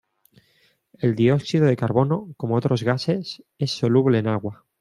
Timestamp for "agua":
4.29-4.65